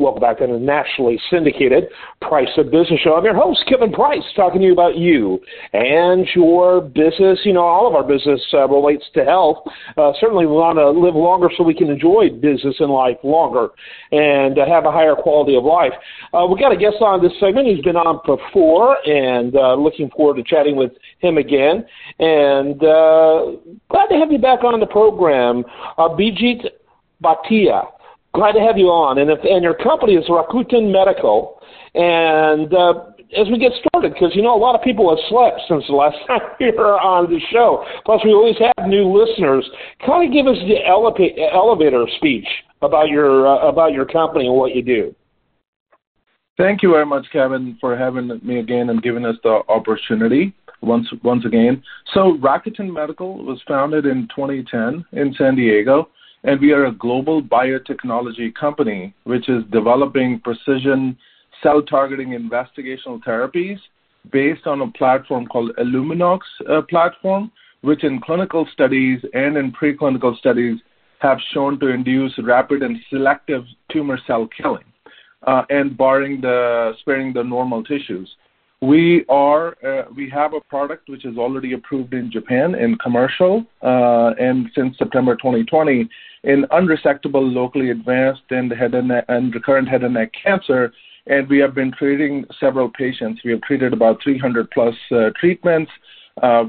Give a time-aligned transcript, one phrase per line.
[0.00, 1.84] Welcome back to the nationally syndicated
[2.22, 3.16] Price of Business Show.
[3.16, 5.38] I'm your host, Kevin Price, talking to you about you
[5.74, 7.38] and your business.
[7.44, 9.58] You know, all of our business uh, relates to health.
[9.98, 13.68] Uh, certainly, we want to live longer so we can enjoy business and life longer
[14.10, 15.92] and uh, have a higher quality of life.
[16.32, 17.68] Uh, we got a guest on this segment.
[17.68, 21.84] He's been on before, and uh, looking forward to chatting with him again.
[22.18, 23.52] And uh,
[23.90, 25.62] glad to have you back on the program,
[25.98, 26.70] Abhijit
[27.22, 27.99] Bhatia.
[28.32, 29.18] Glad to have you on.
[29.18, 31.60] And, if, and your company is Rakuten Medical.
[31.94, 35.60] And uh, as we get started, because you know a lot of people have slept
[35.68, 37.84] since the last time we were on the show.
[38.04, 39.68] Plus, we always have new listeners.
[40.06, 42.46] Kind of give us the eleva- elevator speech
[42.82, 45.14] about your uh, about your company and what you do.
[46.56, 51.08] Thank you very much, Kevin, for having me again and giving us the opportunity once
[51.22, 51.82] once again.
[52.14, 56.08] So Rakuten Medical was founded in 2010 in San Diego
[56.44, 61.16] and we are a global biotechnology company which is developing precision
[61.62, 63.78] cell targeting investigational therapies
[64.32, 67.50] based on a platform called Alluminox uh, platform,
[67.82, 70.78] which in clinical studies and in preclinical studies
[71.20, 74.84] have shown to induce rapid and selective tumor cell killing,
[75.46, 78.30] uh, and sparing the normal tissues.
[78.82, 83.66] We are uh, we have a product which is already approved in Japan in commercial,
[83.82, 86.08] uh, and since September 2020
[86.44, 88.70] in unresectable, locally advanced and
[89.54, 90.94] recurrent head and neck cancer.
[91.26, 93.42] And we have been treating several patients.
[93.44, 95.92] We have treated about 300 plus uh, treatments.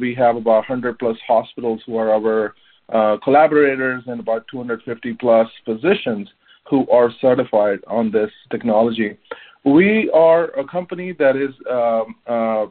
[0.01, 6.27] We have about 100 plus hospitals who are our collaborators and about 250 plus physicians
[6.69, 9.17] who are certified on this technology.
[9.63, 12.65] We are a company that is um, uh,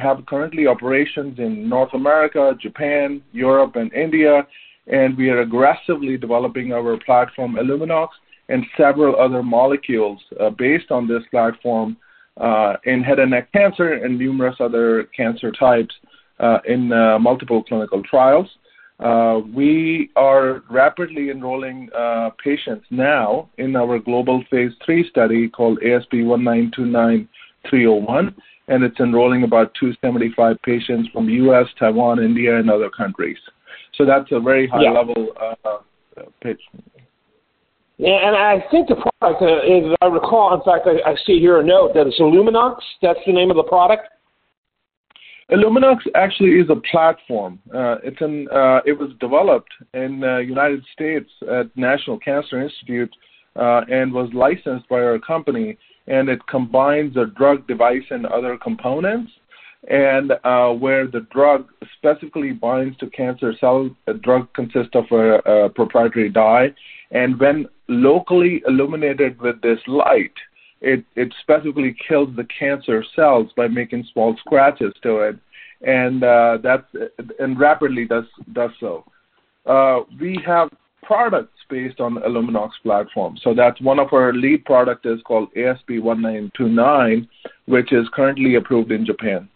[0.00, 4.46] have currently operations in North America, Japan, Europe, and India,
[4.86, 8.08] and we are aggressively developing our platform Alluminox
[8.48, 11.96] and several other molecules uh, based on this platform
[12.36, 15.94] uh, in head and neck cancer and numerous other cancer types
[16.38, 16.88] uh, in
[17.20, 18.46] multiple clinical trials.
[19.00, 25.78] Uh, we are rapidly enrolling uh, patients now in our global phase three study called
[25.84, 28.34] ASP 1929301,
[28.66, 33.38] and it's enrolling about 275 patients from U.S., Taiwan, India, and other countries.
[33.94, 35.54] So that's a very high level uh,
[36.42, 36.60] pitch.
[37.98, 41.58] Yeah, and I think the product, if I recall, in fact, I, I see here
[41.58, 42.78] a note that it's Alluminox.
[43.02, 44.06] That's the name of the product.
[45.50, 47.58] Alluminox actually is a platform.
[47.74, 52.60] Uh, it's an, uh, it was developed in the uh, United States at National Cancer
[52.60, 53.14] Institute
[53.56, 55.78] uh, and was licensed by our company.
[56.06, 59.32] And it combines a drug device and other components.
[59.88, 65.38] And uh, where the drug specifically binds to cancer cells, the drug consists of a,
[65.50, 66.74] a proprietary dye.
[67.10, 70.32] And when locally illuminated with this light,
[70.80, 75.36] it, it specifically kills the cancer cells by making small scratches to it,
[75.82, 76.86] and uh, that's
[77.38, 79.04] and rapidly does does so.
[79.66, 80.70] Uh, we have
[81.02, 83.36] products based on the Alluminox platform.
[83.42, 87.26] So that's one of our lead product is called ASP1929,
[87.66, 89.48] which is currently approved in Japan.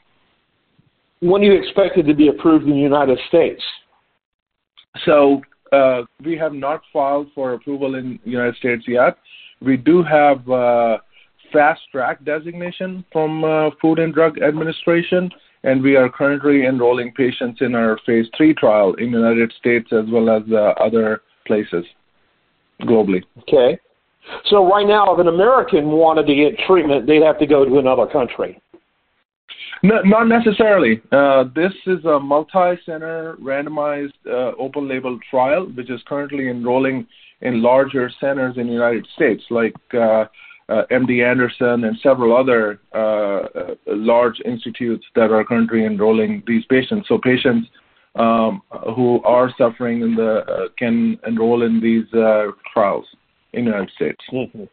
[1.21, 3.63] When do you expect it to be approved in the United States?
[5.05, 9.17] So uh, we have not filed for approval in the United States yet.
[9.61, 10.99] We do have uh,
[11.53, 15.31] fast track designation from uh, Food and Drug Administration,
[15.65, 19.89] and we are currently enrolling patients in our phase three trial in the United States
[19.93, 21.85] as well as uh, other places
[22.83, 23.23] globally.
[23.39, 23.79] Okay.
[24.47, 27.79] So right now, if an American wanted to get treatment, they'd have to go to
[27.79, 28.61] another country.
[29.83, 31.03] No, not necessarily.
[31.11, 37.07] Uh, this is a multi-center randomized uh, open-label trial, which is currently enrolling
[37.41, 40.27] in larger centers in the United States, like uh, uh,
[40.91, 47.09] MD Anderson and several other uh, uh, large institutes that are currently enrolling these patients.
[47.09, 47.69] So patients
[48.15, 48.63] um,
[48.95, 52.09] who are suffering in the can enroll in these
[52.73, 53.07] trials
[53.53, 54.21] in the United States.
[54.33, 54.65] Mm-hmm.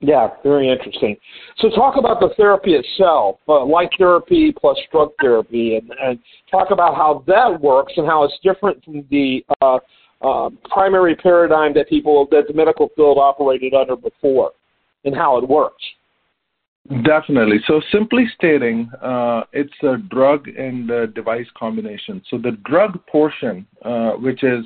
[0.00, 1.16] Yeah, very interesting.
[1.56, 6.70] So talk about the therapy itself, uh, light therapy plus drug therapy, and, and talk
[6.70, 9.78] about how that works and how it's different from the uh,
[10.22, 14.52] uh, primary paradigm that people that the medical field operated under before
[15.04, 15.82] and how it works.
[17.04, 17.58] Definitely.
[17.66, 22.22] So, simply stating, uh, it's a drug and a device combination.
[22.30, 24.64] So, the drug portion, uh, which is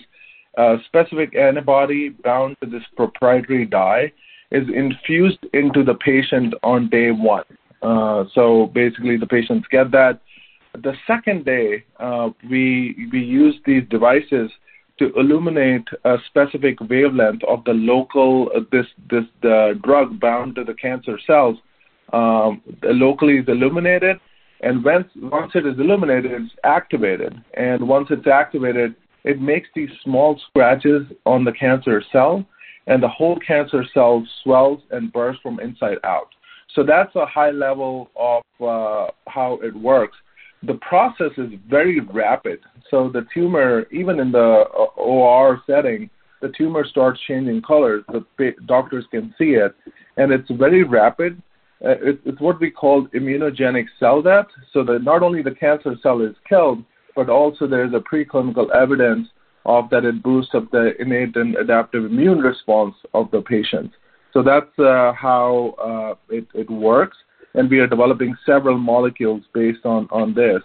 [0.56, 4.12] a specific antibody bound to this proprietary dye,
[4.52, 7.44] is infused into the patient on day one.
[7.82, 10.20] Uh, so, basically, the patients get that.
[10.74, 14.48] The second day, uh, we we use these devices
[15.02, 20.62] to illuminate a specific wavelength of the local uh, this this the drug bound to
[20.64, 21.56] the cancer cells
[22.12, 24.20] um, locally is illuminated,
[24.60, 28.94] and once once it is illuminated, it's activated, and once it's activated,
[29.24, 32.46] it makes these small scratches on the cancer cell,
[32.86, 36.28] and the whole cancer cell swells and bursts from inside out.
[36.74, 40.16] So that's a high level of uh, how it works.
[40.64, 42.60] The process is very rapid.
[42.90, 46.08] So the tumor, even in the uh, OR setting,
[46.40, 48.04] the tumor starts changing colors.
[48.08, 49.74] The doctors can see it,
[50.16, 51.40] and it's very rapid.
[51.84, 54.46] Uh, it, it's what we call immunogenic cell death.
[54.72, 56.84] So that not only the cancer cell is killed,
[57.16, 59.28] but also there is a preclinical evidence
[59.64, 63.92] of that it boosts up the innate and adaptive immune response of the patient.
[64.32, 67.16] So that's uh, how uh, it, it works,
[67.54, 70.62] and we are developing several molecules based on, on this.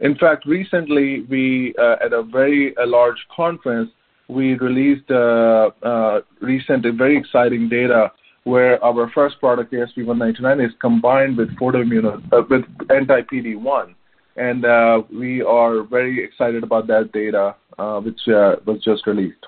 [0.00, 3.90] In fact, recently we uh, at a very a large conference
[4.28, 8.10] we released uh, uh, recent very exciting data
[8.44, 13.94] where our first product, ASP199, is combined with photoimmuno uh, with anti-PD-1,
[14.36, 19.44] and uh, we are very excited about that data, uh, which uh, was just released.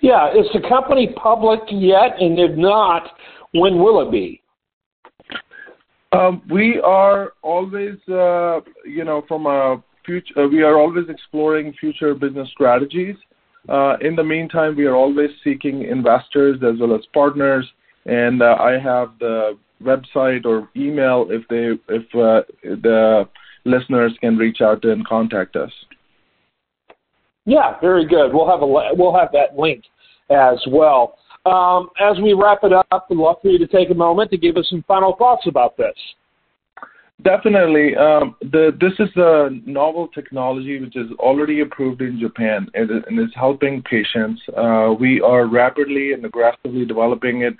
[0.00, 2.20] Yeah, is the company public yet?
[2.20, 3.10] And if not,
[3.52, 4.40] when will it be?
[6.14, 11.74] Um, we are always, uh, you know, from a future, uh, we are always exploring
[11.80, 13.16] future business strategies.
[13.68, 17.66] Uh, in the meantime, we are always seeking investors as well as partners,
[18.06, 23.28] and uh, I have the website or email if they if uh, the
[23.64, 25.72] listeners can reach out and contact us.
[27.46, 28.32] Yeah, very good.
[28.32, 29.84] We'll have a we'll have that link
[30.30, 31.16] as well.
[31.46, 34.38] Um, as we wrap it up, I'd love for you to take a moment to
[34.38, 35.94] give us some final thoughts about this.
[37.22, 37.94] Definitely.
[37.96, 43.20] Um, the, this is a novel technology which is already approved in Japan and, and
[43.20, 44.42] is helping patients.
[44.56, 47.54] Uh, we are rapidly and aggressively developing it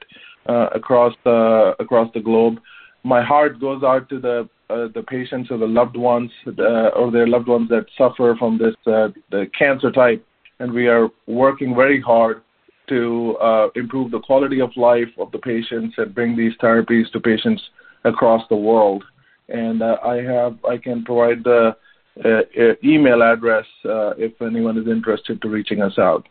[0.49, 2.59] uh, across the across the globe.
[3.05, 7.11] My heart goes out to the uh, the patients or the loved ones uh, or
[7.13, 10.27] their loved ones that suffer from this uh, the cancer type,
[10.59, 12.43] and we are working very hard
[12.89, 17.21] to uh, improve the quality of life of the patients and bring these therapies to
[17.21, 17.63] patients
[18.05, 19.05] across the world.
[19.49, 21.77] And uh, I have I can provide the
[22.25, 26.27] uh, email address if anyone is interested to reaching us out.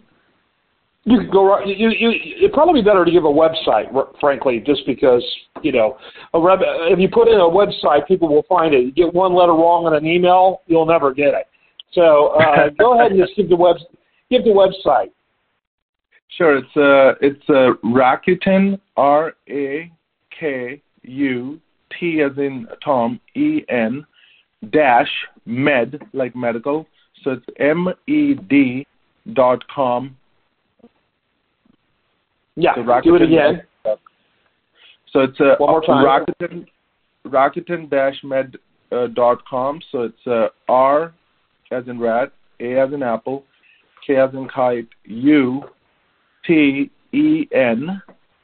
[1.06, 1.68] You could go right.
[1.68, 3.92] You, you, it'd probably be better to give a website,
[4.22, 5.24] frankly, just because
[5.62, 5.98] you know,
[6.34, 6.40] a
[6.92, 8.86] if you put in a website, people will find it.
[8.86, 11.48] You get one letter wrong on an email, you'll never get it.
[11.94, 13.78] So uh, go ahead and just give the web,
[14.30, 15.12] give the website.
[16.38, 19.92] Sure, it's uh, it's uh, Rakuten R A
[20.40, 21.60] K U
[22.00, 24.06] T as in Tom E N
[24.72, 25.12] dash
[25.46, 26.88] med like medical.
[27.24, 28.86] So it's M E D
[29.34, 30.18] dot com
[32.56, 33.62] yeah, so do it again.
[35.12, 36.06] So it's uh, One more time.
[36.06, 36.66] Rakuten,
[37.28, 38.58] Rakuten-med
[38.92, 39.82] uh, dot com.
[39.92, 41.14] So it's uh, R
[41.72, 43.44] as in rat, A as in apple,
[44.06, 45.64] K as in kite, U,
[46.46, 48.02] T, E, N,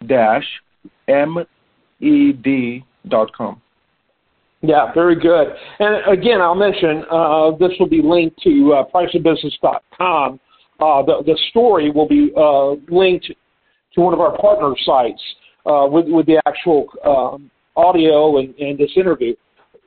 [0.07, 0.46] dash,
[1.07, 1.38] M,
[2.00, 3.62] E, D dot com.
[4.62, 5.48] Yeah, very good.
[5.80, 10.40] And again, I'll mention uh, this will be linked to uh, priceofbusiness.com.
[10.81, 13.31] Uh, the, the story will be uh, linked
[13.96, 15.22] to one of our partner sites
[15.66, 19.34] uh, with, with the actual um, audio and, and this interview.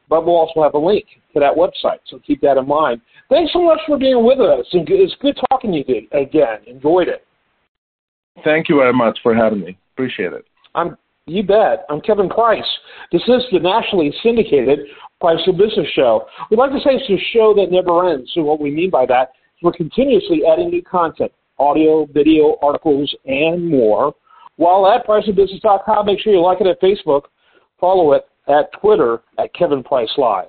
[0.09, 1.05] But we'll also have a link
[1.35, 3.01] to that website, so keep that in mind.
[3.31, 6.59] Thanks so much for being with us, and it's good talking to you again.
[6.67, 7.27] Enjoyed it.
[8.45, 9.79] Thank you very much for having me.
[9.95, 10.45] Appreciate it.
[10.75, 10.97] I'm
[11.27, 11.85] you bet.
[11.89, 12.67] I'm Kevin Price.
[13.13, 14.81] This is the nationally syndicated
[15.21, 16.27] Price of Business Show.
[16.51, 18.31] We'd like to say it's a show that never ends.
[18.35, 23.15] So what we mean by that is we're continuously adding new content audio, video, articles,
[23.25, 24.15] and more.
[24.57, 27.23] While at priceofbusiness.com, make sure you like it at Facebook,
[27.79, 30.49] follow it at Twitter at Kevin Price Live.